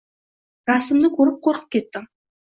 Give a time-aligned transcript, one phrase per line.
[0.69, 2.09] Rasmni ko‘rib qo‘rqib ketdim.